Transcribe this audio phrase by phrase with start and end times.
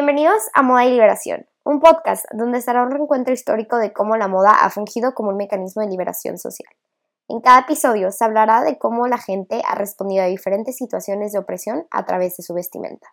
[0.00, 4.28] Bienvenidos a Moda y Liberación, un podcast donde estará un reencuentro histórico de cómo la
[4.28, 6.70] moda ha fungido como un mecanismo de liberación social.
[7.26, 11.40] En cada episodio se hablará de cómo la gente ha respondido a diferentes situaciones de
[11.40, 13.08] opresión a través de su vestimenta.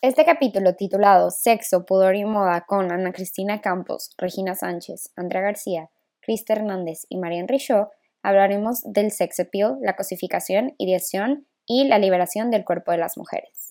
[0.00, 5.90] Este capítulo titulado Sexo, Pudor y Moda con Ana Cristina Campos, Regina Sánchez, Andrea García,
[6.20, 7.88] Crista Hernández y Marian Richaud
[8.22, 13.67] hablaremos del sex appeal, la cosificación, ideación y la liberación del cuerpo de las mujeres.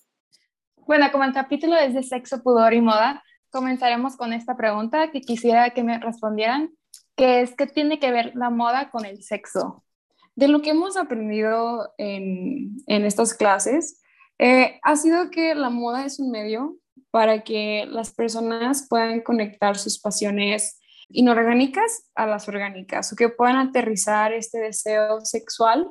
[0.88, 5.20] Bueno, como el capítulo es de sexo, pudor y moda, comenzaremos con esta pregunta que
[5.20, 6.72] quisiera que me respondieran,
[7.18, 9.84] que es ¿qué tiene que ver la moda con el sexo?
[10.36, 14.02] De lo que hemos aprendido en, en estas clases,
[14.40, 16.78] eh, ha sido que la moda es un medio
[17.12, 20.80] para que las personas puedan conectar sus pasiones
[21.10, 25.90] inorgánicas a las orgánicas o que puedan aterrizar este deseo sexual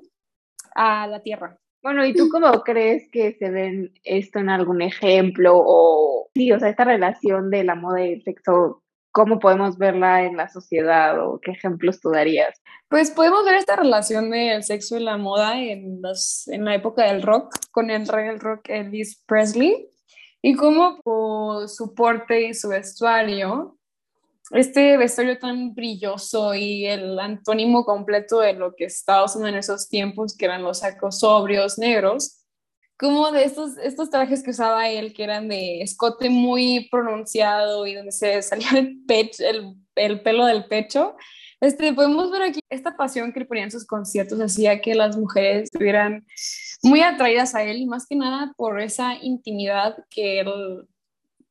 [0.74, 1.58] a la tierra.
[1.87, 6.59] Bueno, ¿y tú cómo crees que se ven esto en algún ejemplo o sí, o
[6.59, 11.25] sea, esta relación de la moda y el sexo, cómo podemos verla en la sociedad
[11.25, 12.61] o qué ejemplos tú darías?
[12.89, 17.05] Pues podemos ver esta relación del sexo y la moda en, los, en la época
[17.05, 19.89] del rock con el rey del rock Elvis Presley
[20.43, 20.98] y cómo
[21.69, 23.75] su porte y su vestuario
[24.50, 29.88] este vestuario tan brilloso y el antónimo completo de lo que estaba usando en esos
[29.88, 32.44] tiempos, que eran los sacos sobrios negros,
[32.98, 37.94] como de estos, estos trajes que usaba él, que eran de escote muy pronunciado y
[37.94, 41.16] donde se salía el, pecho, el, el pelo del pecho.
[41.60, 45.16] Este, podemos ver aquí esta pasión que le ponía en sus conciertos hacía que las
[45.16, 46.27] mujeres estuvieran
[46.83, 50.86] muy atraídas a él y más que nada por esa intimidad que él,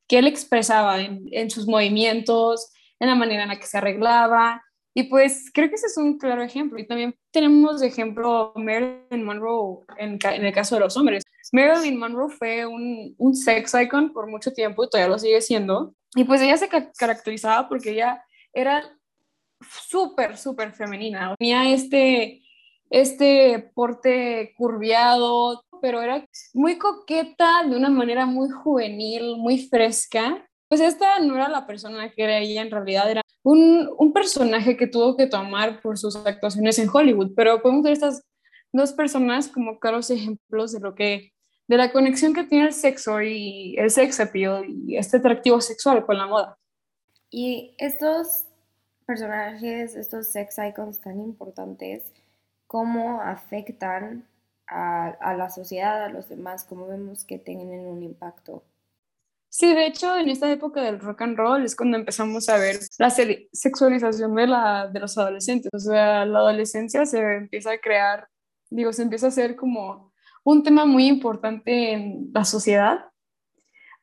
[0.07, 4.63] que él expresaba en, en sus movimientos, en la manera en la que se arreglaba.
[4.93, 6.79] Y pues creo que ese es un claro ejemplo.
[6.79, 11.23] Y también tenemos de ejemplo Marilyn Monroe en, el caso de los hombres.
[11.51, 15.93] Marilyn Monroe fue un, un, sex icon por mucho tiempo y todavía lo sigue siendo.
[16.15, 18.89] Y pues ella se caracterizaba porque ella era
[19.69, 21.35] súper, súper femenina.
[21.37, 22.41] Tenía este,
[22.89, 30.81] este porte curviado, pero era muy coqueta de una manera muy juvenil, muy fresca pues
[30.81, 34.87] esta no era la persona que era ella, en realidad era un, un, personaje que
[34.87, 38.23] tuvo que tomar por sus actuaciones en Hollywood, pero podemos ver estas
[38.73, 41.31] dos personas como claros ejemplos de lo que,
[41.67, 46.05] de la conexión que tiene el sexo y el sex appeal y este atractivo sexual
[46.05, 46.57] con la moda.
[47.29, 48.45] Y estos
[49.05, 52.11] personajes, estos sex icons tan importantes,
[52.65, 54.27] ¿cómo afectan
[54.67, 56.65] a, a la sociedad, a los demás?
[56.65, 58.63] ¿Cómo vemos que tienen un impacto?
[59.57, 62.77] Sí, de hecho, en esta época del rock and roll es cuando empezamos a ver
[62.97, 65.71] la sexualización de, la, de los adolescentes.
[65.73, 68.27] O sea, la adolescencia se empieza a crear,
[68.69, 70.11] digo, se empieza a hacer como
[70.43, 73.05] un tema muy importante en la sociedad.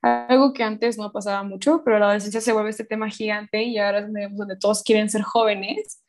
[0.01, 3.77] Algo que antes no pasaba mucho, pero la adolescencia se vuelve este tema gigante y
[3.77, 6.03] ahora es donde todos quieren ser jóvenes,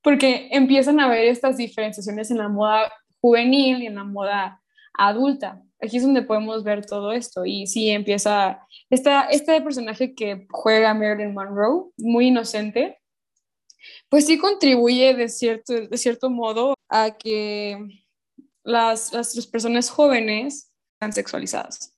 [0.00, 2.90] porque empiezan a ver estas diferenciaciones en la moda
[3.20, 4.62] juvenil y en la moda
[4.98, 7.44] adulta aquí es donde podemos ver todo esto.
[7.44, 12.98] Y sí, empieza esta, este personaje que juega Marilyn Monroe, muy inocente,
[14.08, 18.04] pues sí contribuye de cierto, de cierto modo a que
[18.62, 21.94] las, las, personas jóvenes sean sexualizadas.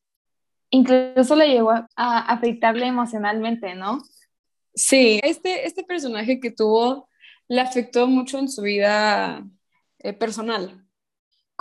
[0.70, 4.02] Incluso le llegó a, afectarle emocionalmente, ¿no?
[4.74, 7.08] Sí, este, este personaje que tuvo
[7.48, 9.44] le afectó mucho en su vida
[9.98, 10.86] eh, personal,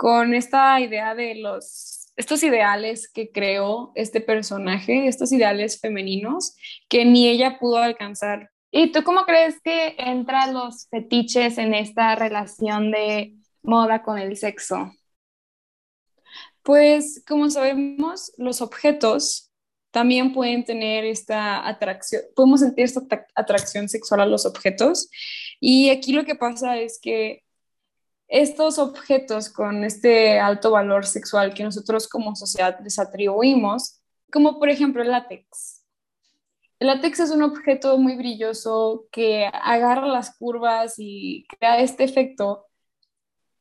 [0.00, 6.56] con esta idea de los estos ideales que creó este personaje, estos ideales femeninos
[6.88, 8.50] que ni ella pudo alcanzar.
[8.70, 14.38] ¿Y tú cómo crees que entran los fetiches en esta relación de moda con el
[14.38, 14.90] sexo?
[16.62, 19.52] Pues como sabemos, los objetos
[19.90, 23.02] también pueden tener esta atracción, podemos sentir esta
[23.34, 25.10] atracción sexual a los objetos.
[25.60, 27.42] Y aquí lo que pasa es que
[28.30, 34.00] estos objetos con este alto valor sexual que nosotros como sociedad les atribuimos,
[34.32, 35.84] como por ejemplo el látex.
[36.78, 42.66] El látex es un objeto muy brilloso que agarra las curvas y crea este efecto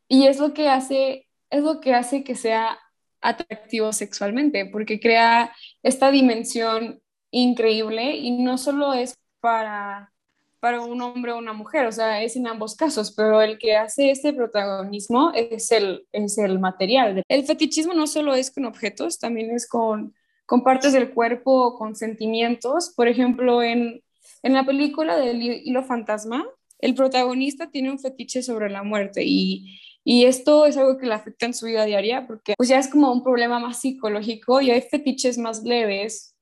[0.07, 2.79] y es lo que hace es lo que hace que sea
[3.21, 5.51] atractivo sexualmente porque crea
[5.81, 7.01] esta dimensión
[7.31, 10.13] increíble y no solo es para
[10.59, 13.75] para un hombre o una mujer, o sea, es en ambos casos, pero el que
[13.75, 17.23] hace este protagonismo es el, es el material.
[17.27, 20.13] El fetichismo no solo es con objetos, también es con,
[20.45, 22.93] con partes del cuerpo, con sentimientos.
[22.95, 24.01] Por ejemplo, en,
[24.43, 26.45] en la película del hilo fantasma,
[26.79, 31.13] el protagonista tiene un fetiche sobre la muerte y, y esto es algo que le
[31.13, 34.71] afecta en su vida diaria porque pues ya es como un problema más psicológico y
[34.71, 36.35] hay fetiches más leves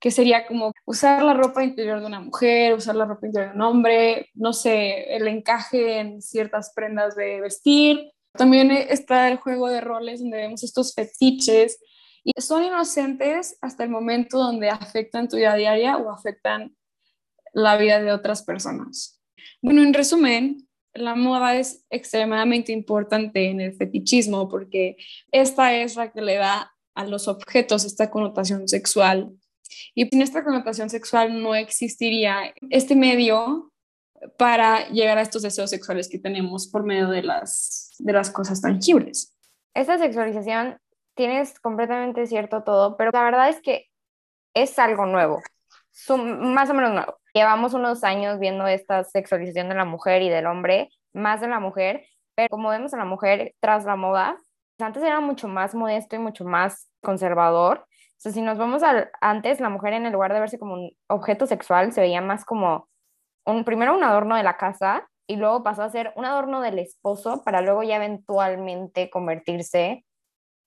[0.00, 3.56] que sería como usar la ropa interior de una mujer, usar la ropa interior de
[3.56, 8.12] un hombre, no sé, el encaje en ciertas prendas de vestir.
[8.32, 11.78] También está el juego de roles donde vemos estos fetiches
[12.22, 16.76] y son inocentes hasta el momento donde afectan tu vida diaria o afectan
[17.54, 19.22] la vida de otras personas.
[19.62, 24.96] Bueno, en resumen, la moda es extremadamente importante en el fetichismo porque
[25.30, 29.32] esta es la que le da a los objetos esta connotación sexual.
[29.94, 33.72] Y sin esta connotación sexual no existiría este medio
[34.38, 38.60] para llegar a estos deseos sexuales que tenemos por medio de las, de las cosas
[38.60, 39.34] tangibles.
[39.74, 40.78] Esta sexualización,
[41.14, 43.86] tienes completamente cierto todo, pero la verdad es que
[44.54, 45.42] es algo nuevo,
[46.08, 47.18] más o menos nuevo.
[47.34, 51.60] Llevamos unos años viendo esta sexualización de la mujer y del hombre, más de la
[51.60, 54.36] mujer, pero como vemos a la mujer tras la moda,
[54.78, 57.86] antes era mucho más modesto y mucho más conservador.
[58.24, 60.90] O si nos vamos al antes, la mujer en el lugar de verse como un
[61.08, 62.88] objeto sexual, se veía más como
[63.44, 66.78] un, primero un adorno de la casa y luego pasó a ser un adorno del
[66.78, 70.04] esposo para luego ya eventualmente convertirse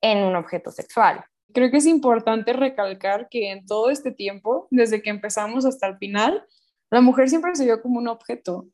[0.01, 1.25] en un objeto sexual.
[1.54, 5.98] Creo que es importante recalcar que en todo este tiempo, desde que empezamos hasta el
[5.98, 6.45] final,
[6.92, 8.68] la mujer siempre se vio como un objeto.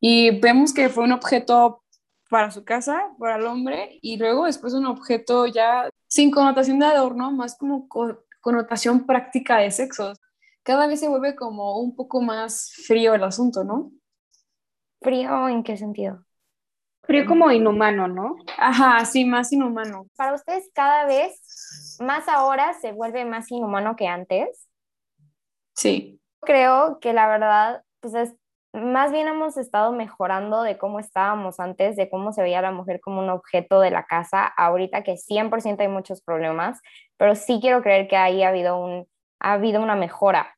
[0.00, 1.82] Y vemos que fue un objeto
[2.30, 6.86] para su casa, para el hombre, y luego después un objeto ya sin connotación de
[6.86, 7.88] adorno, más como
[8.40, 10.20] connotación práctica de sexos.
[10.62, 13.90] Cada vez se vuelve como un poco más frío el asunto, ¿no?
[15.00, 16.24] ¿Frío en qué sentido?
[17.02, 18.36] Frío como inhumano, ¿no?
[18.56, 20.06] Ajá, sí, más inhumano.
[20.14, 24.68] Para ustedes cada vez más ahora se vuelve más inhumano que antes.
[25.74, 26.20] Sí.
[26.42, 28.36] Creo que la verdad, pues es
[28.74, 33.00] más bien hemos estado mejorando de cómo estábamos antes, de cómo se veía la mujer
[33.00, 36.80] como un objeto de la casa, ahorita que 100% hay muchos problemas,
[37.16, 39.06] pero sí quiero creer que ahí ha habido, un,
[39.38, 40.56] ha habido una mejora.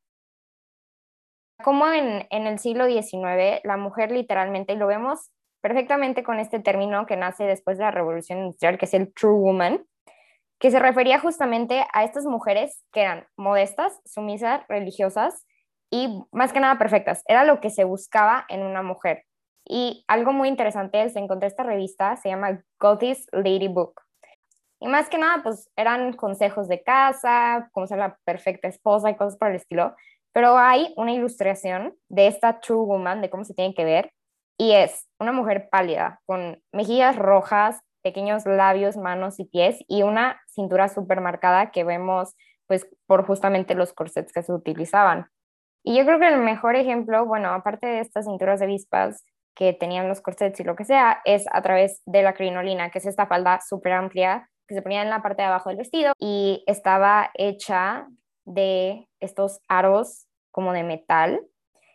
[1.63, 5.31] Como en, en el siglo XIX, la mujer literalmente, y lo vemos
[5.61, 9.35] perfectamente con este término que nace después de la revolución industrial, que es el true
[9.35, 9.85] woman,
[10.59, 15.45] que se refería justamente a estas mujeres que eran modestas, sumisas, religiosas,
[15.91, 17.23] y más que nada perfectas.
[17.27, 19.25] Era lo que se buscaba en una mujer.
[19.69, 24.01] Y algo muy interesante se encontré esta revista, se llama Gothis Lady Book.
[24.81, 29.17] Y más que nada, pues eran consejos de casa, cómo ser la perfecta esposa y
[29.17, 29.97] cosas por el estilo.
[30.33, 34.13] Pero hay una ilustración de esta true woman, de cómo se tiene que ver.
[34.59, 40.41] Y es una mujer pálida, con mejillas rojas, pequeños labios, manos y pies, y una
[40.47, 42.37] cintura súper marcada que vemos
[42.67, 45.29] pues por justamente los corsets que se utilizaban.
[45.89, 49.25] Y yo creo que el mejor ejemplo, bueno, aparte de estas cinturas de vispas
[49.55, 52.99] que tenían los corsets y lo que sea, es a través de la crinolina, que
[52.99, 56.13] es esta falda súper amplia que se ponía en la parte de abajo del vestido
[56.19, 58.09] y estaba hecha
[58.45, 61.41] de estos aros como de metal.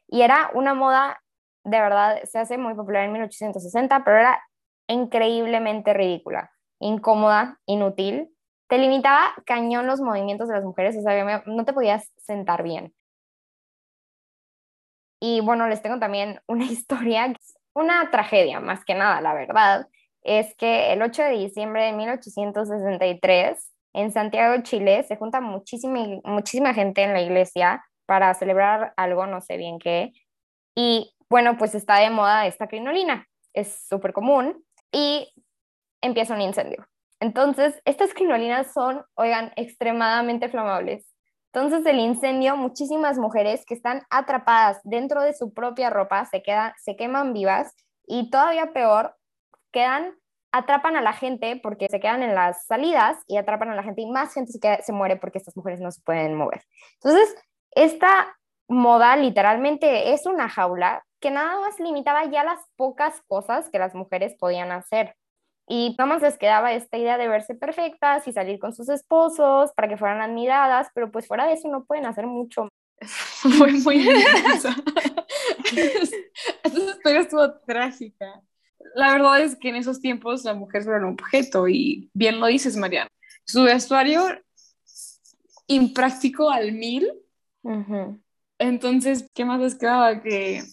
[0.07, 1.21] Y era una moda,
[1.65, 4.41] de verdad, se hace muy popular en 1860, pero era
[4.87, 6.49] increíblemente ridícula,
[6.79, 8.33] incómoda, inútil.
[8.69, 12.93] Te limitaba cañón los movimientos de las mujeres, o sea, no te podías sentar bien.
[15.21, 17.33] Y bueno, les tengo también una historia,
[17.73, 19.87] una tragedia más que nada, la verdad,
[20.23, 26.73] es que el 8 de diciembre de 1863, en Santiago, Chile, se junta muchísima, muchísima
[26.73, 30.11] gente en la iglesia para celebrar algo, no sé bien qué.
[30.75, 35.31] Y bueno, pues está de moda esta crinolina, es súper común y
[36.01, 36.85] empieza un incendio.
[37.19, 41.05] Entonces, estas crinolinas son, oigan, extremadamente flamables.
[41.53, 46.71] Entonces el incendio, muchísimas mujeres que están atrapadas dentro de su propia ropa se, quedan,
[46.81, 47.75] se queman vivas
[48.07, 49.15] y todavía peor,
[49.71, 50.15] quedan,
[50.53, 54.01] atrapan a la gente porque se quedan en las salidas y atrapan a la gente
[54.01, 56.63] y más gente se, se muere porque estas mujeres no se pueden mover.
[57.03, 57.35] Entonces,
[57.71, 58.37] esta
[58.69, 63.93] moda literalmente es una jaula que nada más limitaba ya las pocas cosas que las
[63.93, 65.15] mujeres podían hacer.
[65.73, 69.71] Y nada más les quedaba esta idea de verse perfectas y salir con sus esposos
[69.73, 72.67] para que fueran admiradas, pero pues fuera de eso no pueden hacer mucho.
[72.99, 74.75] Fue muy Esa
[76.65, 78.41] historia estuvo trágica.
[78.95, 82.47] La verdad es que en esos tiempos la mujer era un objeto y bien lo
[82.47, 83.07] dices, Mariana.
[83.45, 84.25] Su vestuario
[85.67, 87.13] impráctico al mil.
[88.59, 90.21] Entonces, ¿qué más les quedaba?
[90.21, 90.63] Que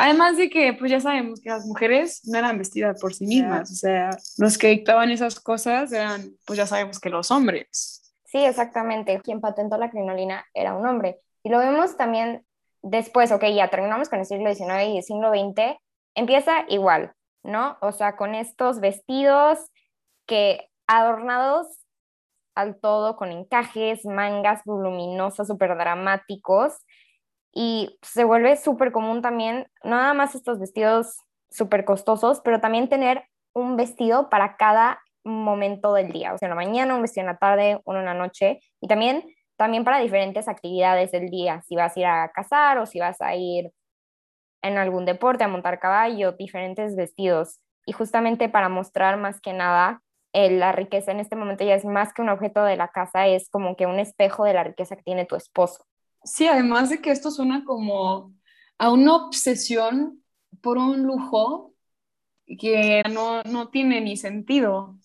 [0.00, 3.68] Además de que, pues ya sabemos que las mujeres no eran vestidas por sí mismas,
[3.72, 8.14] o sea, los que dictaban esas cosas eran, pues ya sabemos que los hombres.
[8.24, 9.20] Sí, exactamente.
[9.22, 11.18] Quien patentó la crinolina era un hombre.
[11.42, 12.46] Y lo vemos también
[12.80, 15.76] después, ok, ya terminamos con el siglo XIX y el siglo XX,
[16.14, 17.12] empieza igual,
[17.42, 17.76] ¿no?
[17.80, 19.58] O sea, con estos vestidos
[20.26, 21.66] que adornados
[22.54, 26.74] al todo con encajes, mangas voluminosos, súper dramáticos.
[27.60, 31.18] Y se vuelve súper común también, no nada más estos vestidos
[31.50, 36.50] súper costosos, pero también tener un vestido para cada momento del día, o sea, en
[36.50, 39.24] la mañana, un vestido en la tarde, uno en la noche, y también,
[39.56, 43.20] también para diferentes actividades del día, si vas a ir a cazar o si vas
[43.20, 43.72] a ir
[44.62, 50.00] en algún deporte, a montar caballo, diferentes vestidos, y justamente para mostrar más que nada
[50.32, 53.26] eh, la riqueza en este momento ya es más que un objeto de la casa,
[53.26, 55.84] es como que un espejo de la riqueza que tiene tu esposo.
[56.32, 58.32] Sí, además de que esto suena como
[58.78, 60.22] a una obsesión
[60.60, 61.74] por un lujo
[62.58, 64.96] que no, no tiene ni sentido.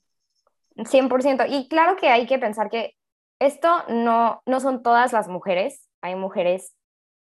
[0.75, 1.45] 100%.
[1.49, 2.95] Y claro que hay que pensar que
[3.39, 5.89] esto no, no son todas las mujeres.
[6.01, 6.75] Hay mujeres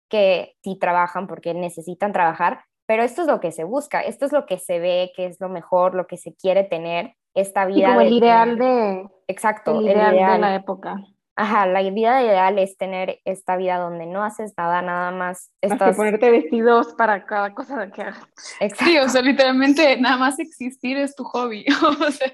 [0.08, 4.32] que sí trabajan porque necesitan trabajar, pero esto es lo que se busca, esto es
[4.32, 7.88] lo que se ve, que es lo mejor, lo que se quiere tener, esta vida.
[7.88, 9.08] como el ideal de...
[9.26, 10.96] Exacto, el ideal, de la época.
[11.40, 15.52] Ajá, la vida ideal es tener esta vida donde no haces nada, nada más.
[15.60, 15.90] Estás...
[15.90, 18.26] que ponerte vestidos para cada cosa que hagas.
[18.58, 18.84] Exacto.
[18.84, 21.64] Sí, o sea, literalmente nada más existir es tu hobby.
[22.00, 22.32] o sea,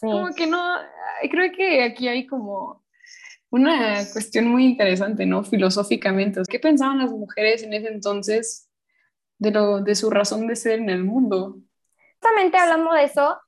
[0.00, 0.60] como que no,
[1.30, 2.82] creo que aquí hay como
[3.50, 5.44] una cuestión muy interesante, ¿no?
[5.44, 6.42] Filosóficamente.
[6.48, 8.68] ¿Qué pensaban las mujeres en ese entonces
[9.38, 11.58] de, lo, de su razón de ser en el mundo?
[12.14, 13.38] Justamente hablando de eso,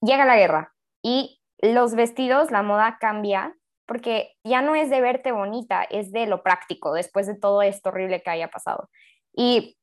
[0.00, 0.72] llega la guerra
[1.02, 3.56] y los vestidos, la moda cambia
[3.90, 7.88] porque ya no es de verte bonita, es de lo práctico, después de todo esto
[7.88, 8.88] horrible que haya pasado.
[9.34, 9.76] Y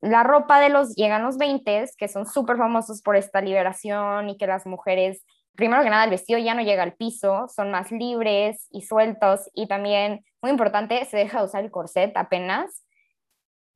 [0.00, 4.36] la ropa de los, llegan los 20, que son súper famosos por esta liberación y
[4.36, 5.24] que las mujeres,
[5.56, 9.50] primero que nada, el vestido ya no llega al piso, son más libres y sueltos
[9.52, 12.86] y también, muy importante, se deja de usar el corset apenas.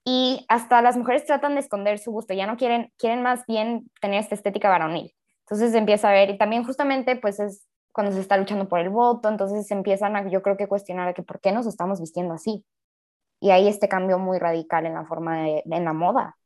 [0.05, 3.91] Y hasta las mujeres tratan de esconder su gusto, ya no quieren, quieren más bien
[4.01, 5.13] tener esta estética varonil.
[5.41, 8.91] Entonces empieza a ver, y también justamente pues es cuando se está luchando por el
[8.91, 12.35] voto, entonces se empiezan a, yo creo que cuestionar que por qué nos estamos vistiendo
[12.35, 12.65] así.
[13.41, 16.37] Y hay este cambio muy radical en la forma de, en la moda.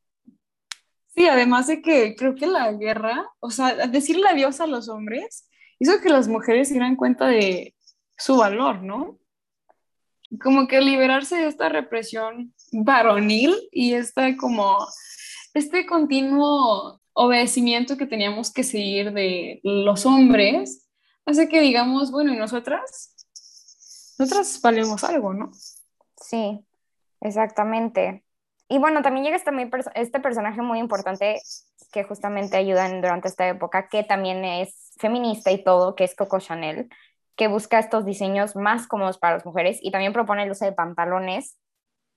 [1.14, 5.49] Sí, además de que creo que la guerra, o sea, decirle adiós a los hombres,
[5.78, 7.75] hizo que las mujeres se dieran cuenta de
[8.19, 9.19] su valor, ¿no?
[10.43, 14.76] Como que liberarse de esta represión varonil y esta como,
[15.55, 20.88] este continuo obedecimiento que teníamos que seguir de los hombres
[21.29, 23.15] hace que digamos, bueno, ¿y nosotras?
[24.19, 25.51] Nosotras valemos algo, ¿no?
[26.17, 26.65] Sí,
[27.21, 28.25] exactamente.
[28.69, 29.51] Y bueno, también llega este,
[29.95, 31.41] este personaje muy importante
[31.93, 36.39] que justamente ayuda durante esta época, que también es feminista y todo, que es Coco
[36.41, 36.89] Chanel,
[37.37, 40.73] que busca estos diseños más cómodos para las mujeres y también propone el uso de
[40.73, 41.57] pantalones,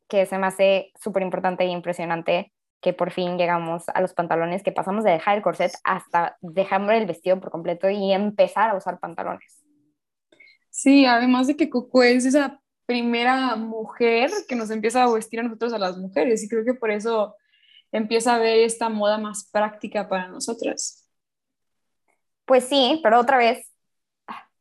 [0.08, 4.64] que se me hace súper importante e impresionante que por fin llegamos a los pantalones,
[4.64, 8.76] que pasamos de dejar el corset hasta dejar el vestido por completo y empezar a
[8.76, 9.64] usar pantalones.
[10.70, 15.44] Sí, además de que Coco es esa primera mujer que nos empieza a vestir a
[15.44, 17.36] nosotros a las mujeres y creo que por eso
[17.92, 21.08] empieza a ver esta moda más práctica para nosotras.
[22.46, 23.72] Pues sí, pero otra vez,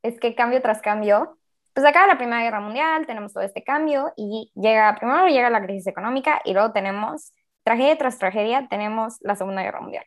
[0.02, 1.38] es que cambio tras cambio,
[1.74, 5.62] pues acaba la Primera Guerra Mundial, tenemos todo este cambio y llega, primero llega la
[5.62, 7.32] crisis económica y luego tenemos
[7.70, 10.04] tragedia tras tragedia tenemos la Segunda Guerra Mundial.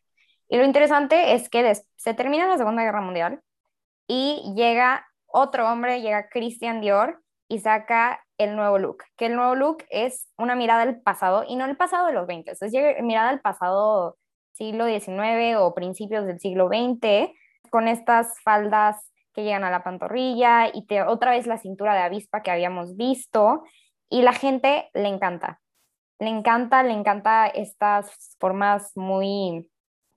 [0.50, 3.40] Y lo interesante es que se termina la Segunda Guerra Mundial
[4.06, 9.56] y llega otro hombre, llega Christian Dior y saca el nuevo look, que el nuevo
[9.56, 13.30] look es una mirada al pasado y no el pasado de los 20, es mirada
[13.30, 14.18] al pasado
[14.52, 17.32] siglo XIX o principios del siglo XX,
[17.70, 22.02] con estas faldas que llegan a la pantorrilla y te, otra vez la cintura de
[22.02, 23.64] avispa que habíamos visto
[24.10, 25.63] y la gente le encanta
[26.24, 29.70] le encanta, le encanta estas formas muy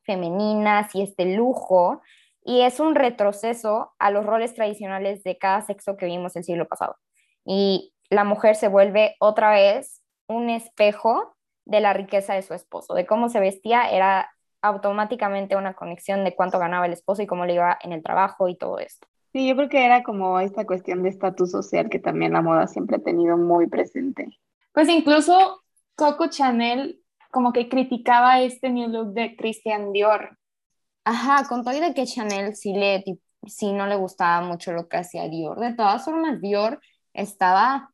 [0.05, 2.01] femeninas y este lujo,
[2.45, 6.69] y es un retroceso a los roles tradicionales de cada sexo que vimos el siglo
[6.69, 6.97] pasado.
[7.45, 11.35] Y la mujer se vuelve otra vez un espejo
[11.65, 14.31] de la riqueza de su esposo, de cómo se vestía, era
[14.63, 18.49] automáticamente una conexión de cuánto ganaba el esposo y cómo le iba en el trabajo
[18.49, 19.07] y todo esto.
[19.33, 22.69] Sí, yo creo que era como esta cuestión de estatus social que también la moda
[22.69, 24.29] siempre ha tenido muy presente.
[24.73, 25.63] Pues incluso
[25.97, 27.01] Coco Chanel
[27.31, 30.39] como que criticaba este new look de Christian Dior.
[31.05, 33.05] Ajá, con todo de que Chanel sí, le,
[33.47, 35.59] sí no le gustaba mucho lo que hacía Dior.
[35.59, 36.81] De todas formas, Dior
[37.13, 37.91] estaba...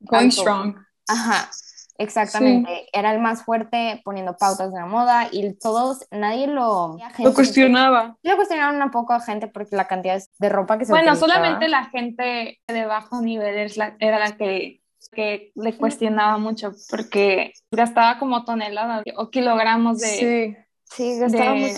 [0.00, 0.76] Going strong.
[1.08, 1.50] Ajá,
[1.98, 2.86] exactamente.
[2.92, 6.96] Era el más fuerte poniendo pautas de la moda y todos, nadie lo...
[7.18, 8.16] Lo cuestionaba.
[8.22, 11.68] Lo cuestionaban un poco a gente porque la cantidad de ropa que se Bueno, solamente
[11.68, 18.44] la gente de bajo nivel era la que que le cuestionaba mucho porque gastaba como
[18.44, 20.08] toneladas o kilogramos de...
[20.08, 20.56] Sí,
[20.94, 21.76] sí gastaba mucho.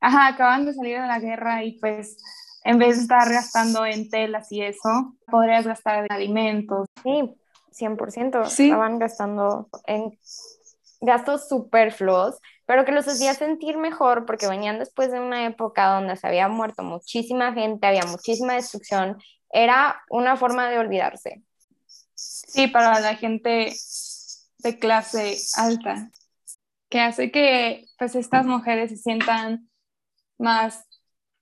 [0.00, 2.16] Ajá, acaban de salir de la guerra y pues
[2.64, 6.86] en vez de estar gastando en telas y eso, podrías gastar en alimentos.
[7.02, 7.34] Sí,
[7.72, 8.42] 100%.
[8.42, 10.18] Estaban gastando en
[11.00, 16.16] gastos superfluos, pero que los hacía sentir mejor porque venían después de una época donde
[16.16, 19.18] se había muerto muchísima gente, había muchísima destrucción.
[19.50, 21.42] Era una forma de olvidarse.
[22.22, 23.72] Sí, para la gente
[24.58, 26.10] de clase alta,
[26.88, 29.68] que hace que pues estas mujeres se sientan
[30.38, 30.84] más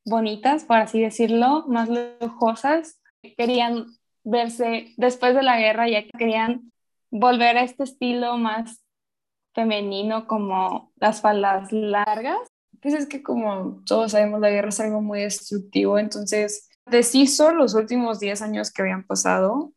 [0.05, 2.99] bonitas, por así decirlo, más lujosas.
[3.37, 3.87] Querían
[4.25, 6.73] verse después de la guerra, ya que querían
[7.11, 8.83] volver a este estilo más
[9.53, 12.39] femenino como las faldas largas.
[12.81, 17.75] Pues es que como todos sabemos, la guerra es algo muy destructivo, entonces deshizo los
[17.75, 19.73] últimos 10 años que habían pasado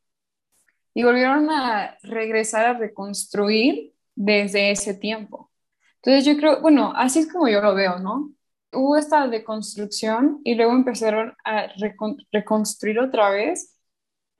[0.94, 5.52] y volvieron a regresar a reconstruir desde ese tiempo.
[5.96, 8.32] Entonces yo creo, bueno, así es como yo lo veo, ¿no?
[8.72, 11.68] Hubo esta deconstrucción y luego empezaron a
[12.32, 13.78] reconstruir otra vez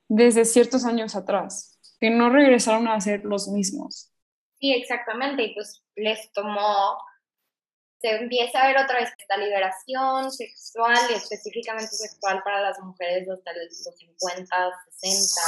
[0.08, 4.10] desde ciertos años atrás, que no regresaron a ser los mismos.
[4.60, 6.98] Sí, exactamente, y pues les tomó,
[8.00, 13.28] se empieza a ver otra vez esta liberación sexual y específicamente sexual para las mujeres
[13.28, 15.40] hasta los 50, 60.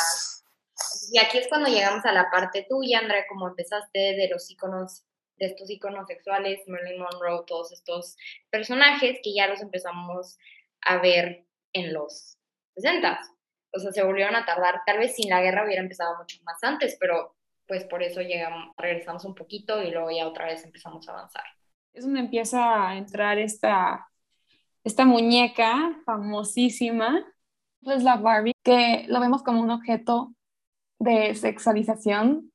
[1.12, 5.04] Y aquí es cuando llegamos a la parte tuya, Andrea, como empezaste de los iconos,
[5.36, 8.16] de estos iconos sexuales, Marilyn Monroe, todos estos
[8.50, 10.38] personajes que ya los empezamos
[10.82, 12.38] a ver en los
[12.74, 13.36] 60
[13.76, 14.82] o sea, se volvieron a tardar.
[14.86, 17.34] Tal vez sin la guerra hubiera empezado mucho más antes, pero
[17.66, 21.44] pues por eso llegamos, regresamos un poquito y luego ya otra vez empezamos a avanzar.
[21.92, 24.08] Es donde empieza a entrar esta,
[24.84, 27.24] esta muñeca famosísima,
[27.82, 30.32] pues la Barbie, que lo vemos como un objeto
[30.98, 32.52] de sexualización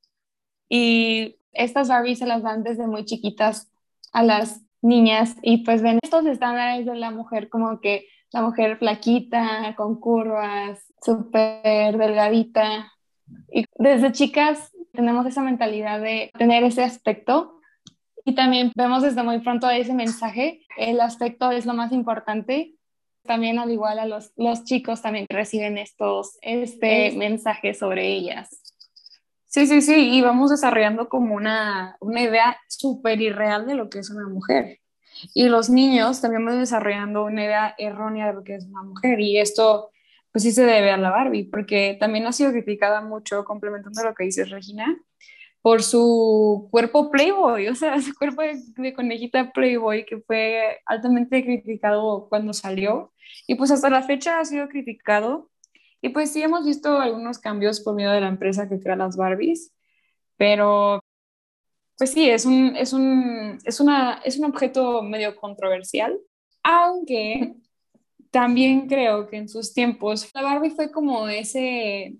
[0.69, 3.71] y estas Barbies se las dan desde muy chiquitas
[4.13, 8.77] a las niñas y pues ven estos estándares de la mujer como que la mujer
[8.77, 12.91] flaquita, con curvas, súper delgadita.
[13.51, 17.59] Y desde chicas tenemos esa mentalidad de tener ese aspecto
[18.23, 22.75] y también vemos desde muy pronto ese mensaje, el aspecto es lo más importante.
[23.23, 28.61] También al igual a los, los chicos también reciben estos, este mensaje sobre ellas.
[29.45, 33.99] Sí, sí, sí, y vamos desarrollando como una, una idea súper irreal de lo que
[33.99, 34.79] es una mujer.
[35.33, 39.19] Y los niños también van desarrollando una idea errónea de lo que es una mujer.
[39.19, 39.91] Y esto,
[40.31, 44.15] pues sí se debe a la Barbie, porque también ha sido criticada mucho, complementando lo
[44.15, 44.97] que dices, Regina,
[45.61, 52.27] por su cuerpo Playboy, o sea, su cuerpo de, conejita Playboy, que fue altamente criticado
[52.29, 53.13] cuando salió.
[53.47, 55.49] Y pues hasta la fecha ha sido criticado.
[56.01, 59.17] Y pues sí hemos visto algunos cambios por medio de la empresa que crea las
[59.17, 59.73] Barbies,
[60.37, 61.01] pero
[61.97, 66.19] pues sí, es un, es un, es una, es un objeto medio controversial,
[66.63, 67.55] aunque
[68.31, 72.17] también creo que en sus tiempos la Barbie fue como ese,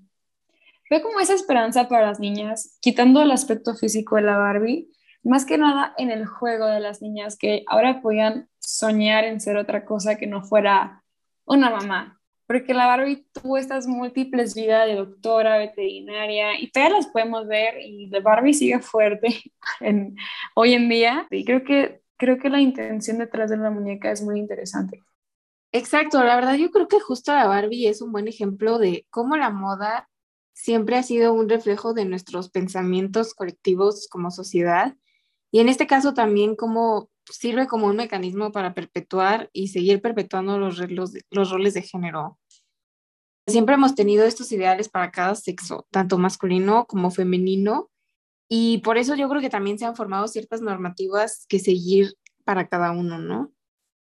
[0.91, 4.91] fue como esa esperanza para las niñas, quitando el aspecto físico de la Barbie,
[5.23, 9.55] más que nada en el juego de las niñas que ahora podían soñar en ser
[9.55, 11.01] otra cosa que no fuera
[11.45, 17.07] una mamá, porque la Barbie tuvo estas múltiples vidas de doctora, veterinaria, y todas las
[17.07, 19.29] podemos ver, y la Barbie sigue fuerte
[20.55, 24.21] hoy en día, y creo que, creo que la intención detrás de la muñeca es
[24.21, 25.01] muy interesante.
[25.71, 29.37] Exacto, la verdad yo creo que justo la Barbie es un buen ejemplo de cómo
[29.37, 30.09] la moda
[30.61, 34.95] siempre ha sido un reflejo de nuestros pensamientos colectivos como sociedad,
[35.51, 40.59] y en este caso también cómo sirve como un mecanismo para perpetuar y seguir perpetuando
[40.59, 40.79] los,
[41.31, 42.37] los roles de género.
[43.47, 47.89] Siempre hemos tenido estos ideales para cada sexo, tanto masculino como femenino,
[48.47, 52.13] y por eso yo creo que también se han formado ciertas normativas que seguir
[52.45, 53.51] para cada uno, ¿no?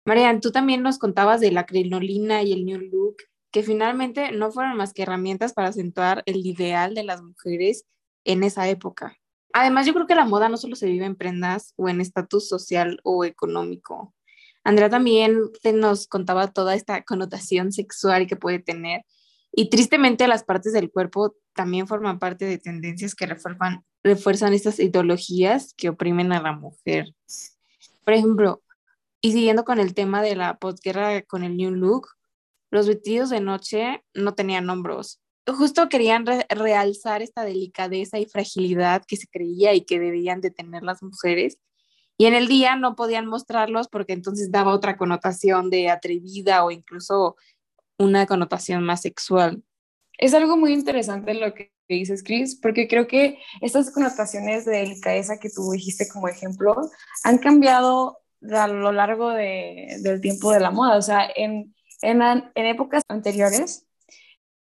[0.05, 3.15] Marian, tú también nos contabas de la crinolina y el new look,
[3.55, 7.85] que finalmente no fueron más que herramientas para acentuar el ideal de las mujeres
[8.25, 9.15] en esa época.
[9.53, 12.49] Además, yo creo que la moda no solo se vive en prendas o en estatus
[12.49, 14.13] social o económico.
[14.65, 15.39] Andrea también
[15.73, 19.05] nos contaba toda esta connotación sexual que puede tener.
[19.53, 24.81] Y tristemente las partes del cuerpo también forman parte de tendencias que refuerzan, refuerzan estas
[24.81, 27.15] ideologías que oprimen a la mujer.
[28.03, 28.61] Por ejemplo,
[29.21, 32.09] y siguiendo con el tema de la posguerra con el New Look,
[32.71, 35.21] los vestidos de noche no tenían hombros,
[35.53, 40.83] justo querían realzar esta delicadeza y fragilidad que se creía y que debían de tener
[40.83, 41.59] las mujeres.
[42.17, 46.71] Y en el día no podían mostrarlos porque entonces daba otra connotación de atrevida o
[46.71, 47.35] incluso
[47.99, 49.63] una connotación más sexual.
[50.17, 55.37] Es algo muy interesante lo que dices, Chris, porque creo que estas connotaciones de delicadeza
[55.37, 56.89] que tú dijiste como ejemplo
[57.23, 58.17] han cambiado
[58.49, 60.97] a lo largo de, del tiempo de la moda.
[60.97, 61.74] O sea, en,
[62.05, 63.85] en, en épocas anteriores,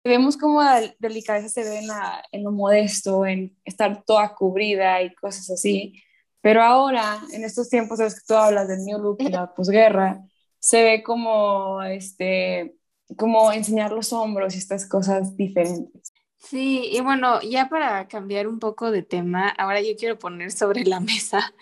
[0.04, 1.90] vemos como la delicadeza se ve en,
[2.32, 6.02] en, lo modesto, en estar toda cubrida y cosas así.
[6.42, 10.22] Pero ahora, en estos tiempos, sabes que tú hablas del New Look y la posguerra,
[10.60, 12.76] se ve como, este,
[13.18, 16.14] como enseñar los hombros y estas cosas diferentes.
[16.38, 20.84] Sí, y bueno, ya para cambiar un poco de tema, ahora yo quiero poner sobre
[20.84, 21.54] la mesa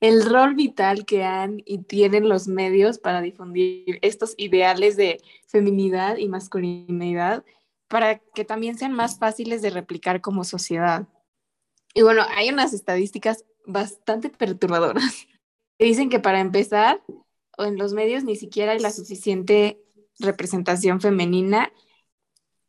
[0.00, 6.16] el rol vital que han y tienen los medios para difundir estos ideales de feminidad
[6.18, 7.44] y masculinidad
[7.88, 11.06] para que también sean más fáciles de replicar como sociedad.
[11.94, 15.26] Y bueno, hay unas estadísticas bastante perturbadoras.
[15.78, 17.02] Dicen que para empezar,
[17.58, 19.80] en los medios ni siquiera hay la suficiente
[20.18, 21.72] representación femenina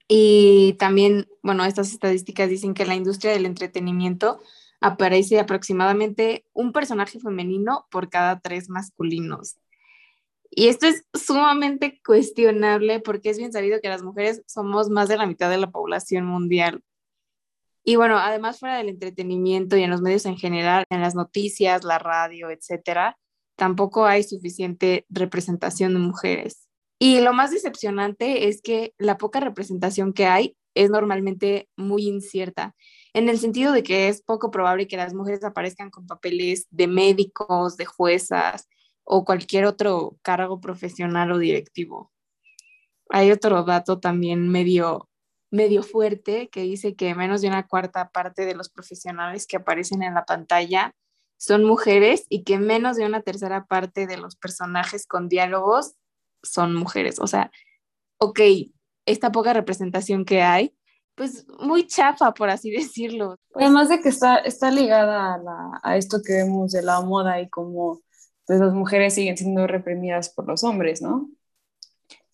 [0.07, 4.39] y también, bueno, estas estadísticas dicen que la industria del entretenimiento
[4.81, 9.57] aparece aproximadamente un personaje femenino por cada tres masculinos.
[10.49, 15.17] Y esto es sumamente cuestionable porque es bien sabido que las mujeres somos más de
[15.17, 16.81] la mitad de la población mundial.
[17.83, 21.83] Y bueno, además fuera del entretenimiento y en los medios en general, en las noticias,
[21.83, 23.17] la radio, etcétera,
[23.55, 26.67] tampoco hay suficiente representación de mujeres.
[26.99, 32.75] Y lo más decepcionante es que la poca representación que hay es normalmente muy incierta,
[33.17, 36.85] en el sentido de que es poco probable que las mujeres aparezcan con papeles de
[36.85, 38.69] médicos, de juezas,
[39.03, 42.11] o cualquier otro cargo profesional o directivo.
[43.09, 45.09] Hay otro dato también medio,
[45.49, 50.03] medio fuerte que dice que menos de una cuarta parte de los profesionales que aparecen
[50.03, 50.93] en la pantalla
[51.37, 55.95] son mujeres y que menos de una tercera parte de los personajes con diálogos
[56.43, 57.17] son mujeres.
[57.19, 57.49] O sea,
[58.19, 58.41] ok,
[59.07, 60.76] esta poca representación que hay,
[61.17, 63.37] pues muy chafa, por así decirlo.
[63.55, 67.49] Además de que está, está ligada a, a esto que vemos de la moda y
[67.49, 67.99] como
[68.45, 71.29] pues las mujeres siguen siendo reprimidas por los hombres, ¿no?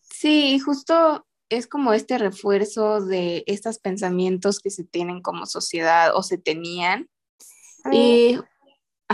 [0.01, 6.21] Sí, justo es como este refuerzo de estos pensamientos que se tienen como sociedad o
[6.21, 7.09] se tenían.
[7.91, 8.39] Y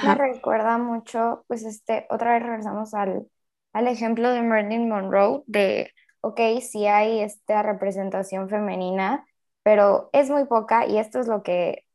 [0.04, 3.28] me recuerda mucho, pues este, otra vez regresamos al,
[3.74, 9.26] al ejemplo de Marilyn Monroe, de, ok, sí hay esta representación femenina,
[9.70, 11.86] pero es muy poca y esto es lo que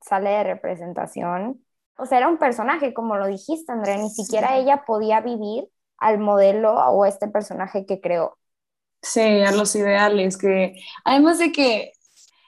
[0.00, 1.62] sale de representación
[1.96, 6.18] o sea, era un personaje, como lo dijiste, Andrea, ni siquiera ella podía vivir al
[6.18, 8.38] modelo o este personaje que creó.
[9.02, 11.92] Sí, a los ideales, que además de que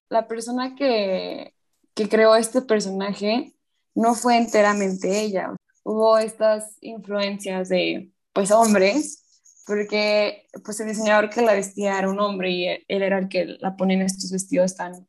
[0.08, 1.54] la persona que,
[1.94, 3.52] que creó este personaje
[3.94, 5.54] no fue enteramente ella.
[5.82, 9.23] Hubo estas influencias de, pues, hombres,
[9.66, 13.56] porque pues el diseñador que la vestía era un hombre y él, era el que
[13.60, 15.06] la ponía en estos vestidos tan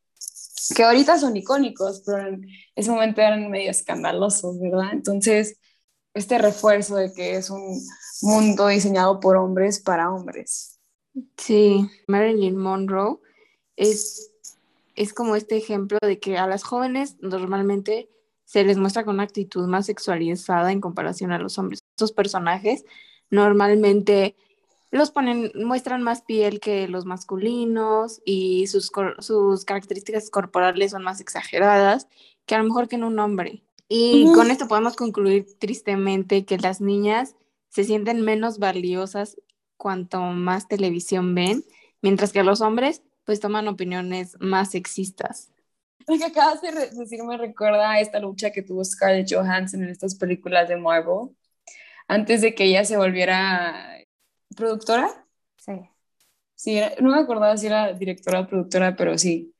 [0.75, 4.93] que ahorita son icónicos, pero en ese momento eran medio escandalosos, ¿verdad?
[4.93, 5.59] Entonces,
[6.15, 7.79] este refuerzo de que es un
[8.21, 10.79] mundo diseñado por hombres para hombres.
[11.37, 13.19] Sí, Marilyn Monroe
[13.75, 14.31] es,
[14.95, 18.09] es como este ejemplo de que a las jóvenes normalmente
[18.45, 21.81] se les muestra con una actitud más sexualizada en comparación a los hombres.
[21.95, 22.85] Estos personajes
[23.29, 24.35] normalmente
[24.91, 31.19] los ponen, muestran más piel que los masculinos y sus, sus características corporales son más
[31.19, 32.07] exageradas
[32.45, 33.63] que a lo mejor que en un hombre.
[33.87, 37.35] Y con esto podemos concluir tristemente que las niñas
[37.69, 39.37] se sienten menos valiosas
[39.77, 41.63] cuanto más televisión ven,
[42.01, 45.51] mientras que los hombres pues toman opiniones más sexistas.
[46.07, 49.89] Lo que acabas de decir me recuerda a esta lucha que tuvo Scarlett Johansson en
[49.89, 51.35] estas películas de Marvel,
[52.07, 53.94] antes de que ella se volviera
[54.55, 55.25] productora.
[55.57, 55.89] Sí.
[56.55, 59.53] Sí, no me acordaba si era directora o productora, pero sí.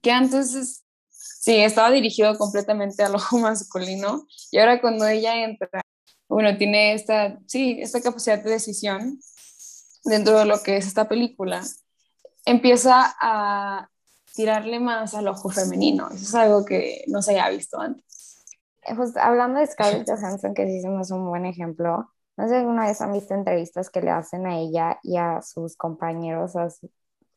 [0.00, 5.82] Que antes, sí, estaba dirigido completamente al ojo masculino y ahora cuando ella entra,
[6.28, 9.20] bueno, tiene esta, sí, esta capacidad de decisión
[10.04, 11.62] dentro de lo que es esta película,
[12.44, 13.90] empieza a
[14.34, 16.08] tirarle más al ojo femenino.
[16.08, 18.44] Eso es algo que no se había visto antes.
[18.94, 22.86] Pues, hablando de Scarlett Johansson, que sí es un buen ejemplo, no sé si alguna
[22.86, 26.68] vez han visto entrevistas que le hacen a ella y a sus compañeros, a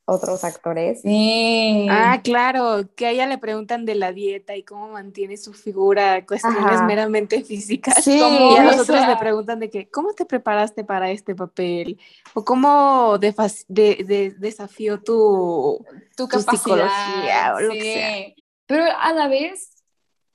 [0.09, 1.01] otros actores.
[1.01, 1.87] Sí.
[1.89, 6.25] Ah, claro, que a ella le preguntan de la dieta y cómo mantiene su figura,
[6.25, 8.03] cuestiones meramente físicas.
[8.03, 11.99] Sí, y a nosotros le preguntan de que, ¿cómo te preparaste para este papel?
[12.33, 15.85] O cómo de, desafió tu,
[16.15, 18.43] tu, capacidad, o lo que sea.
[18.65, 19.83] Pero a la vez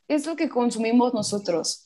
[0.08, 1.83] es lo que consumimos nosotros.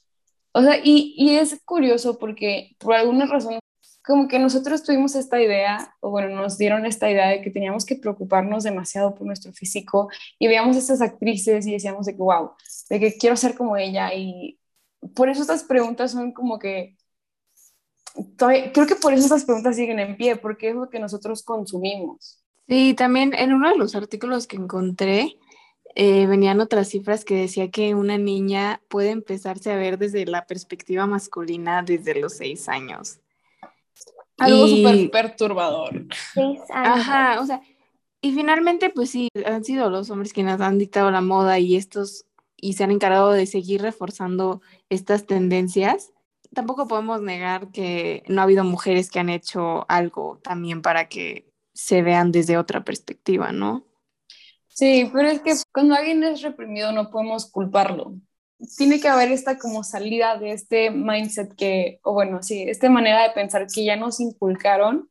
[0.59, 3.61] O sea, y, y es curioso porque por alguna razón,
[4.05, 7.87] como que nosotros tuvimos esta idea, o bueno, nos dieron esta idea de que teníamos
[7.87, 12.23] que preocuparnos demasiado por nuestro físico y veíamos a estas actrices y decíamos de que,
[12.23, 12.51] wow,
[12.91, 14.59] de que quiero ser como ella y
[15.15, 16.97] por eso estas preguntas son como que
[18.37, 22.43] creo que por eso esas preguntas siguen en pie, porque es lo que nosotros consumimos.
[22.67, 25.39] Sí, también en uno de los artículos que encontré
[25.95, 30.47] eh, venían otras cifras que decía que una niña puede empezarse a ver desde la
[30.47, 33.19] perspectiva masculina desde los seis años.
[34.39, 36.07] Algo súper perturbador.
[36.35, 36.99] Seis años.
[36.99, 37.61] Ajá, o sea,
[38.21, 42.25] y finalmente, pues sí, han sido los hombres quienes han dictado la moda y estos
[42.61, 46.13] y se han encargado de seguir reforzando estas tendencias.
[46.53, 51.53] Tampoco podemos negar que no ha habido mujeres que han hecho algo también para que
[51.73, 53.85] se vean desde otra perspectiva, ¿no?
[54.79, 58.15] Sí, pero es que cuando alguien es reprimido no podemos culparlo.
[58.77, 63.25] Tiene que haber esta como salida de este mindset que, o bueno, sí, esta manera
[63.25, 65.11] de pensar que ya nos inculcaron.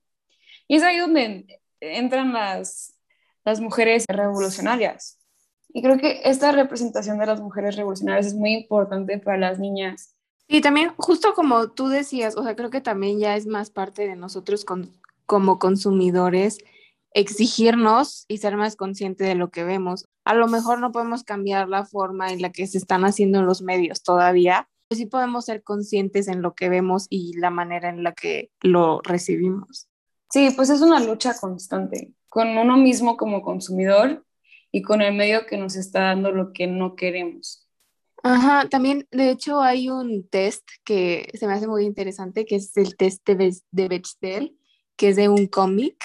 [0.69, 2.95] Y es ahí donde entran las,
[3.43, 5.19] las mujeres revolucionarias.
[5.67, 10.15] Y creo que esta representación de las mujeres revolucionarias es muy importante para las niñas.
[10.47, 14.07] Y también, justo como tú decías, o sea, creo que también ya es más parte
[14.07, 14.65] de nosotros
[15.25, 16.59] como consumidores
[17.17, 20.05] exigirnos y ser más conscientes de lo que vemos.
[20.23, 23.63] A lo mejor no podemos cambiar la forma en la que se están haciendo los
[23.63, 28.03] medios todavía, pero sí podemos ser conscientes en lo que vemos y la manera en
[28.03, 29.87] la que lo recibimos.
[30.29, 34.23] Sí, pues es una lucha constante con uno mismo como consumidor
[34.71, 37.67] y con el medio que nos está dando lo que no queremos.
[38.21, 42.77] Ajá, también de hecho hay un test que se me hace muy interesante, que es
[42.77, 44.55] el test de, de Bechdel,
[44.95, 45.95] que es de un cómic.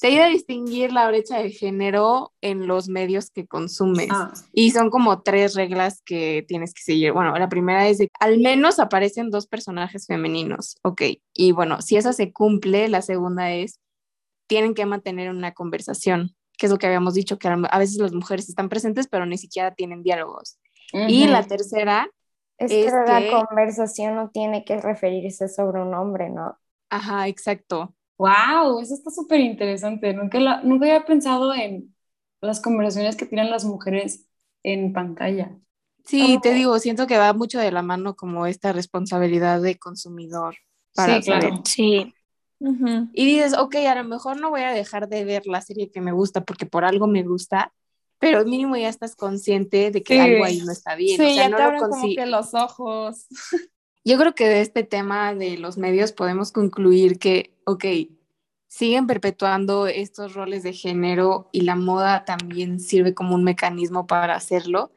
[0.00, 4.08] Te ayuda a distinguir la brecha de género en los medios que consumes.
[4.10, 4.32] Ah.
[4.52, 7.12] Y son como tres reglas que tienes que seguir.
[7.12, 10.76] Bueno, la primera es de al menos aparecen dos personajes femeninos.
[10.82, 11.02] Ok.
[11.34, 13.80] Y bueno, si esa se cumple, la segunda es
[14.48, 18.12] tienen que mantener una conversación, que es lo que habíamos dicho, que a veces las
[18.12, 20.58] mujeres están presentes, pero ni siquiera tienen diálogos.
[20.92, 22.08] Y la tercera
[22.56, 26.58] es, que la conversación no tiene que referirse sobre un hombre, ¿no?
[26.90, 27.94] Ajá, exacto.
[28.18, 28.80] ¡Wow!
[28.80, 30.12] Eso está súper interesante.
[30.12, 31.94] Nunca, nunca había pensado en
[32.40, 34.26] las conversaciones que tienen las mujeres
[34.62, 35.56] en pantalla.
[36.04, 40.56] Sí, te digo, siento que va mucho de la mano como esta responsabilidad de consumidor.
[40.94, 41.62] Para sí, claro.
[41.64, 42.14] Sí.
[43.12, 46.00] Y dices, ok, a lo mejor no voy a dejar de ver la serie que
[46.00, 47.72] me gusta porque por algo me gusta,
[48.18, 51.20] pero mínimo ya estás consciente de que algo ahí no está bien.
[51.20, 53.26] Sí, ya no te abren como que los ojos.
[54.04, 57.84] Yo creo que de este tema de los medios podemos concluir que, ok,
[58.66, 64.34] siguen perpetuando estos roles de género y la moda también sirve como un mecanismo para
[64.34, 64.90] hacerlo,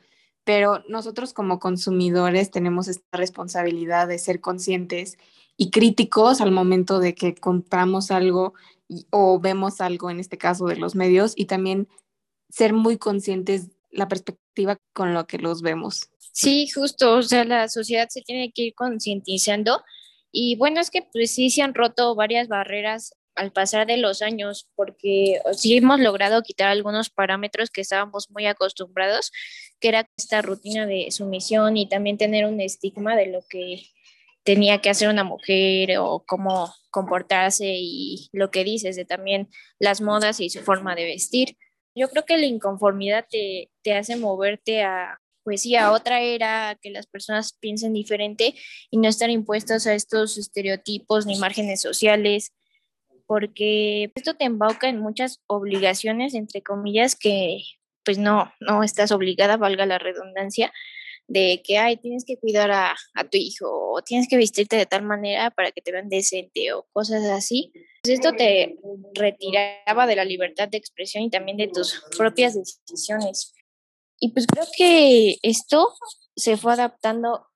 [0.45, 5.17] pero nosotros como consumidores tenemos esta responsabilidad de ser conscientes
[5.57, 8.53] y críticos al momento de que compramos algo
[9.09, 11.89] o vemos algo, en este caso de los medios, y también
[12.49, 16.09] ser muy conscientes la perspectiva con lo que los vemos.
[16.31, 19.83] Sí, justo, o sea, la sociedad se tiene que ir concientizando
[20.31, 24.21] y bueno, es que pues sí se han roto varias barreras al pasar de los
[24.21, 29.31] años, porque sí hemos logrado quitar algunos parámetros que estábamos muy acostumbrados,
[29.79, 33.83] que era esta rutina de sumisión y también tener un estigma de lo que
[34.43, 40.01] tenía que hacer una mujer o cómo comportarse y lo que dices de también las
[40.01, 41.57] modas y su forma de vestir.
[41.95, 46.77] Yo creo que la inconformidad te, te hace moverte a, pues sí, a otra era,
[46.81, 48.55] que las personas piensen diferente
[48.89, 52.53] y no estar impuestas a estos estereotipos ni márgenes sociales,
[53.25, 57.61] porque esto te embauca en muchas obligaciones, entre comillas, que
[58.03, 60.71] pues no, no estás obligada, valga la redundancia,
[61.27, 62.95] de que, ay, tienes que cuidar a,
[63.29, 66.85] tu hijo o tienes que vestirte de tal manera para que te vean decente o
[66.91, 67.71] cosas así.
[68.03, 68.77] Pues esto te
[69.13, 73.53] retiraba de la libertad de expresión y también de tus propias decisiones.
[74.23, 75.89] Y pues creo que esto
[76.35, 77.47] se fue adaptando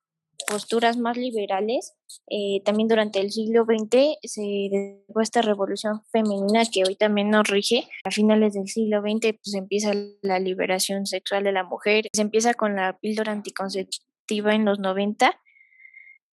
[0.47, 1.93] posturas más liberales.
[2.29, 7.47] Eh, también durante el siglo XX se dio esta revolución femenina que hoy también nos
[7.47, 7.87] rige.
[8.03, 12.07] A finales del siglo XX pues empieza la liberación sexual de la mujer.
[12.13, 15.39] Se empieza con la píldora anticonceptiva en los 90.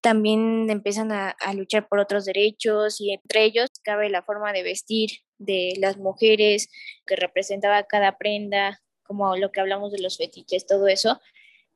[0.01, 5.11] También empiezan a luchar por otros derechos y entre ellos cabe la forma de vestir
[5.39, 6.71] de las mujeres
[7.07, 8.81] que representaba cada prenda,
[9.13, 11.21] como lo que hablamos de los fetiches, todo eso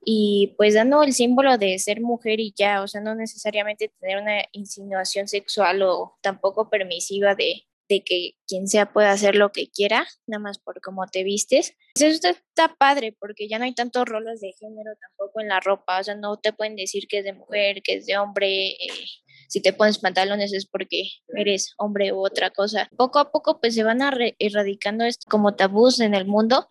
[0.08, 4.22] y pues dando el símbolo de ser mujer y ya, o sea, no necesariamente tener
[4.22, 9.68] una insinuación sexual o tampoco permisiva de, de que quien sea pueda hacer lo que
[9.68, 11.74] quiera, nada más por cómo te vistes.
[11.96, 15.98] Eso está padre porque ya no hay tantos roles de género tampoco en la ropa,
[15.98, 19.06] o sea, no te pueden decir que es de mujer, que es de hombre, eh,
[19.48, 21.02] si te pones pantalones es porque
[21.36, 22.88] eres hombre u otra cosa.
[22.96, 24.00] Poco a poco pues se van
[24.38, 26.68] erradicando esto como tabús en el mundo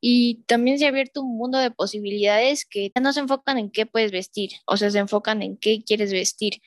[0.00, 3.86] y también se ha abierto un mundo de posibilidades que no se enfocan en qué
[3.86, 6.60] puedes vestir, o sea, se enfocan en qué quieres vestir.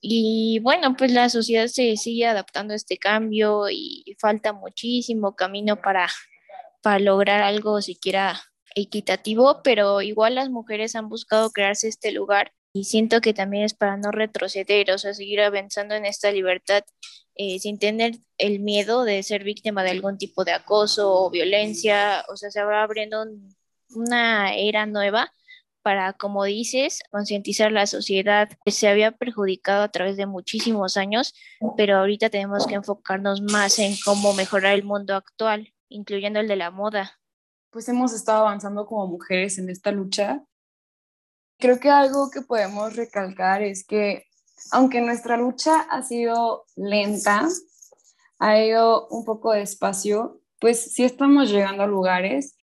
[0.00, 5.76] Y bueno, pues la sociedad se sigue adaptando a este cambio y falta muchísimo camino
[5.80, 6.08] para,
[6.82, 8.42] para lograr algo siquiera
[8.74, 13.74] equitativo, pero igual las mujeres han buscado crearse este lugar y siento que también es
[13.74, 16.82] para no retroceder, o sea, seguir avanzando en esta libertad
[17.34, 22.24] eh, sin tener el miedo de ser víctima de algún tipo de acoso o violencia,
[22.28, 23.24] o sea, se va abriendo
[23.94, 25.32] una era nueva
[25.82, 31.34] para, como dices, concientizar la sociedad que se había perjudicado a través de muchísimos años,
[31.76, 36.56] pero ahorita tenemos que enfocarnos más en cómo mejorar el mundo actual, incluyendo el de
[36.56, 37.18] la moda.
[37.70, 40.44] Pues hemos estado avanzando como mujeres en esta lucha
[41.62, 44.24] Creo que algo que podemos recalcar es que
[44.70, 47.48] aunque nuestra lucha ha sido lenta,
[48.38, 52.56] ha ido un poco despacio, pues sí estamos llegando a lugares.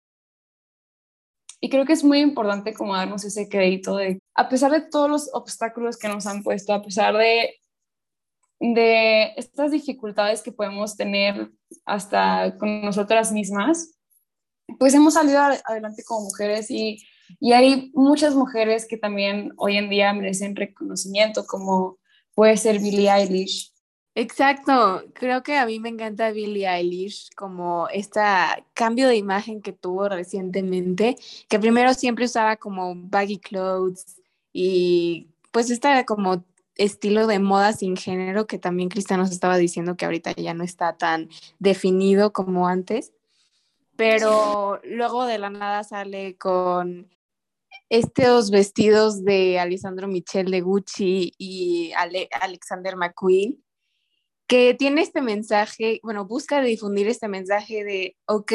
[1.60, 5.10] Y creo que es muy importante como darnos ese crédito de, a pesar de todos
[5.10, 7.55] los obstáculos que nos han puesto, a pesar de,
[8.60, 11.51] de estas dificultades que podemos tener
[11.86, 13.97] hasta con nosotras mismas,
[14.79, 16.99] pues hemos salido adelante como mujeres y
[17.39, 21.97] y hay muchas mujeres que también hoy en día merecen reconocimiento, como
[22.33, 23.73] puede ser Billie Eilish.
[24.15, 28.19] Exacto, creo que a mí me encanta Billie Eilish como este
[28.73, 31.15] cambio de imagen que tuvo recientemente,
[31.47, 34.19] que primero siempre usaba como baggy clothes
[34.51, 36.43] y pues este como
[36.77, 40.63] estilo de moda sin género que también Cristian nos estaba diciendo que ahorita ya no
[40.63, 43.13] está tan definido como antes,
[43.95, 47.07] pero luego de la nada sale con
[47.89, 53.63] estos vestidos de Alessandro Michel de Gucci y Alexander McQueen,
[54.47, 58.54] que tiene este mensaje, bueno, busca difundir este mensaje de, ok,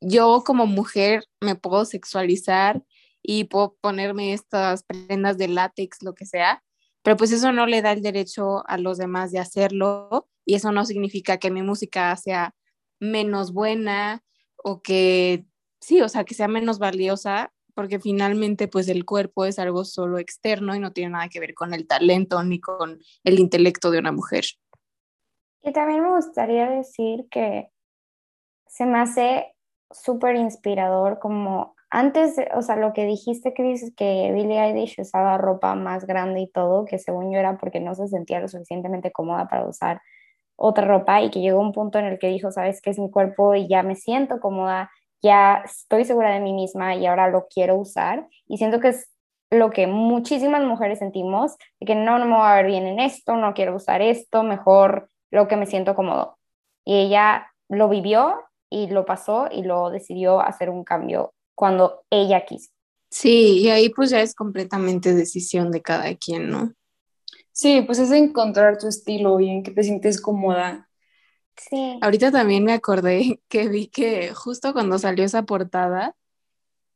[0.00, 2.82] yo como mujer me puedo sexualizar
[3.22, 6.62] y puedo ponerme estas prendas de látex, lo que sea,
[7.02, 10.72] pero pues eso no le da el derecho a los demás de hacerlo y eso
[10.72, 12.54] no significa que mi música sea
[12.98, 14.22] menos buena
[14.56, 15.46] o que,
[15.80, 20.18] sí, o sea, que sea menos valiosa porque finalmente pues el cuerpo es algo solo
[20.18, 24.00] externo y no tiene nada que ver con el talento ni con el intelecto de
[24.00, 24.44] una mujer.
[25.62, 27.70] Y también me gustaría decir que
[28.66, 29.54] se me hace
[29.90, 35.38] súper inspirador como antes, o sea, lo que dijiste, que dices que Billie Eilish usaba
[35.38, 39.10] ropa más grande y todo, que según yo era porque no se sentía lo suficientemente
[39.10, 40.02] cómoda para usar
[40.54, 43.10] otra ropa y que llegó un punto en el que dijo, sabes que es mi
[43.10, 44.90] cuerpo y ya me siento cómoda
[45.22, 48.28] ya estoy segura de mí misma y ahora lo quiero usar.
[48.46, 49.10] Y siento que es
[49.50, 53.00] lo que muchísimas mujeres sentimos, de que no, no me voy a ver bien en
[53.00, 56.38] esto, no quiero usar esto, mejor lo que me siento cómodo.
[56.84, 58.36] Y ella lo vivió
[58.70, 62.70] y lo pasó y lo decidió hacer un cambio cuando ella quiso.
[63.10, 66.72] Sí, y ahí pues ya es completamente decisión de cada quien, ¿no?
[67.50, 70.88] Sí, pues es encontrar tu estilo y en que te sientes cómoda
[71.56, 71.98] Sí.
[72.00, 76.14] Ahorita también me acordé que vi que justo cuando salió esa portada,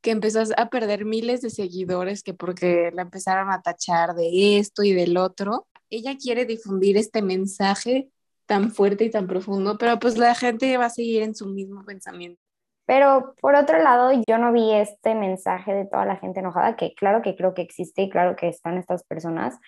[0.01, 4.83] que empezó a perder miles de seguidores, que porque la empezaron a tachar de esto
[4.83, 5.67] y del otro.
[5.89, 8.11] Ella quiere difundir este mensaje
[8.47, 11.85] tan fuerte y tan profundo, pero pues la gente va a seguir en su mismo
[11.85, 12.41] pensamiento.
[12.87, 16.95] Pero por otro lado, yo no vi este mensaje de toda la gente enojada, que
[16.95, 19.59] claro que creo que existe y claro que están estas personas,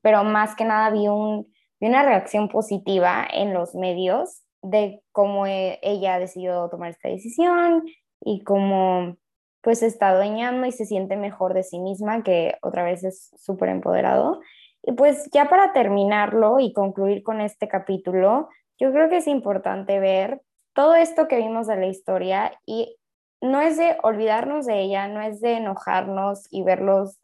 [0.00, 1.52] pero más que nada vi un,
[1.86, 7.84] una reacción positiva en los medios de cómo e, ella ha decidido tomar esta decisión
[8.20, 9.16] y cómo
[9.62, 13.68] pues está adueñando y se siente mejor de sí misma, que otra vez es súper
[13.68, 14.40] empoderado.
[14.82, 20.00] Y pues ya para terminarlo y concluir con este capítulo, yo creo que es importante
[20.00, 20.42] ver
[20.74, 22.96] todo esto que vimos de la historia y
[23.40, 27.18] no es de olvidarnos de ella, no es de enojarnos y verlos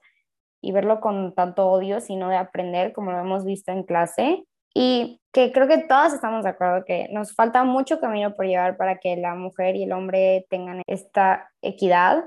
[0.60, 4.44] y verlo con tanto odio, sino de aprender como lo hemos visto en clase
[4.74, 8.76] y que creo que todas estamos de acuerdo que nos falta mucho camino por llevar
[8.76, 12.24] para que la mujer y el hombre tengan esta equidad,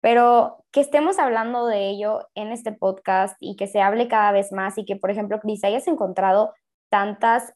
[0.00, 4.52] pero que estemos hablando de ello en este podcast y que se hable cada vez
[4.52, 6.52] más y que, por ejemplo, Cris, hayas encontrado
[6.90, 7.54] tantas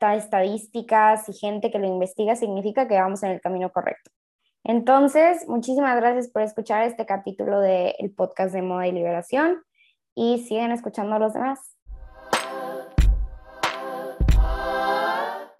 [0.00, 4.10] estadísticas y gente que lo investiga, significa que vamos en el camino correcto.
[4.64, 9.62] Entonces, muchísimas gracias por escuchar este capítulo del podcast de Moda y Liberación
[10.14, 11.76] y siguen escuchando a los demás.